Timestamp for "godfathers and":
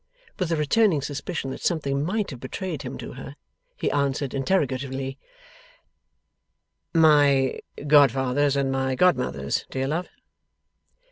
7.85-8.71